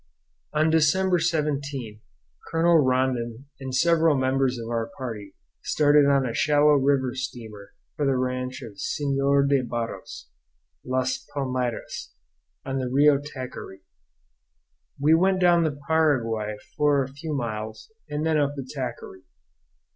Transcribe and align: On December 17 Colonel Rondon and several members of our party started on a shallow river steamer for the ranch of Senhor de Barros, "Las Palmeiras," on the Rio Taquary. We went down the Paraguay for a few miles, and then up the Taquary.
On 0.55 0.71
December 0.71 1.19
17 1.19 2.01
Colonel 2.47 2.79
Rondon 2.79 3.45
and 3.59 3.75
several 3.75 4.17
members 4.17 4.57
of 4.57 4.67
our 4.67 4.89
party 4.97 5.35
started 5.61 6.07
on 6.07 6.25
a 6.25 6.33
shallow 6.33 6.73
river 6.73 7.13
steamer 7.13 7.75
for 7.95 8.07
the 8.07 8.17
ranch 8.17 8.63
of 8.63 8.79
Senhor 8.79 9.45
de 9.45 9.61
Barros, 9.61 10.29
"Las 10.83 11.23
Palmeiras," 11.35 12.15
on 12.65 12.79
the 12.79 12.89
Rio 12.89 13.19
Taquary. 13.19 13.81
We 14.99 15.13
went 15.13 15.39
down 15.39 15.65
the 15.65 15.79
Paraguay 15.87 16.57
for 16.75 17.03
a 17.03 17.07
few 17.13 17.35
miles, 17.35 17.91
and 18.09 18.25
then 18.25 18.39
up 18.39 18.55
the 18.55 18.63
Taquary. 18.75 19.21